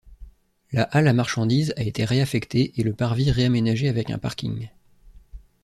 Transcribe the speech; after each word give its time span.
La 0.71 0.81
halle 0.85 1.07
à 1.07 1.13
marchandises 1.13 1.75
a 1.77 1.83
été 1.83 2.05
réaffectée 2.05 2.73
et 2.79 2.81
le 2.83 2.91
parvis 2.91 3.29
réaménagé 3.29 3.87
avec 3.87 4.09
un 4.09 4.17
parking. 4.17 4.69